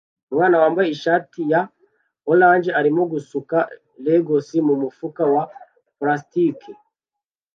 Umwana 0.31 0.55
wambaye 0.61 0.87
ishati 0.95 1.39
ya 1.51 1.61
orange 2.31 2.69
arimo 2.79 3.01
gusuka 3.13 3.57
Legos 4.05 4.47
mumufuka 4.67 5.23
wa 5.33 5.43
plastiki 5.99 6.71